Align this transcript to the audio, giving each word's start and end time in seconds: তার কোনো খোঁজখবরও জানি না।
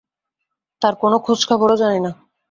তার 0.81 0.93
কোনো 0.95 1.17
খোঁজখবরও 1.19 1.75
জানি 1.75 1.99
না। 1.99 2.11